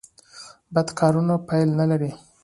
بد 0.73 0.87
کارونه 0.99 1.35
پایله 1.47 1.73
نلري 1.79 2.11